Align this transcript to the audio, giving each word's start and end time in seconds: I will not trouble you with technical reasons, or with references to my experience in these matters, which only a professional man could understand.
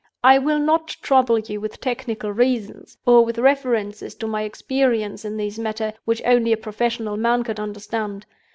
I 0.23 0.39
will 0.39 0.57
not 0.57 0.87
trouble 1.03 1.37
you 1.37 1.61
with 1.61 1.79
technical 1.79 2.31
reasons, 2.33 2.97
or 3.05 3.23
with 3.23 3.37
references 3.37 4.15
to 4.15 4.25
my 4.25 4.41
experience 4.41 5.23
in 5.23 5.37
these 5.37 5.59
matters, 5.59 5.93
which 6.05 6.23
only 6.25 6.51
a 6.51 6.57
professional 6.57 7.17
man 7.17 7.43
could 7.43 7.59
understand. 7.59 8.25